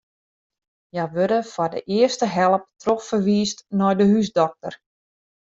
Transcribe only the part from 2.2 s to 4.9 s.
help trochferwiisd nei de húsdokter.